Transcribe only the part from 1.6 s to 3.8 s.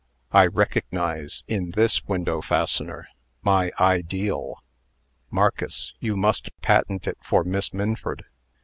this window fastener, my